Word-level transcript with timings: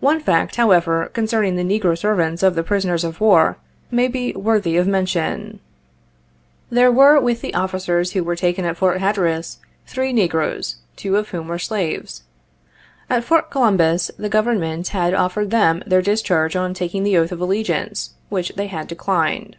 One 0.00 0.18
fact, 0.18 0.56
however, 0.56 1.08
concerning 1.12 1.54
the 1.54 1.62
negro 1.62 1.96
servants 1.96 2.42
of 2.42 2.56
the 2.56 2.64
prisoners 2.64 3.04
of 3.04 3.20
war, 3.20 3.56
may 3.88 4.08
be 4.08 4.32
worthy 4.32 4.76
of 4.76 4.88
mention. 4.88 5.60
There 6.70 6.90
were 6.90 7.14
63 7.18 7.24
with 7.24 7.40
the 7.40 7.54
officers, 7.54 8.10
who 8.14 8.24
were 8.24 8.34
taken 8.34 8.64
at 8.64 8.76
Fort 8.76 8.98
Hatter 8.98 9.28
as, 9.28 9.58
three 9.86 10.12
negroes, 10.12 10.78
two 10.96 11.14
of 11.16 11.28
whom 11.28 11.46
were 11.46 11.60
slaves. 11.60 12.24
At 13.08 13.22
Fort 13.22 13.48
Columbus 13.50 14.10
the 14.18 14.28
Government 14.28 14.88
had 14.88 15.14
offered 15.14 15.52
them 15.52 15.84
their 15.86 16.02
discharge 16.02 16.56
on 16.56 16.74
taking 16.74 17.04
the 17.04 17.16
oath 17.16 17.30
of 17.30 17.40
allegiance, 17.40 18.14
which 18.30 18.52
they 18.56 18.66
had 18.66 18.88
declined. 18.88 19.56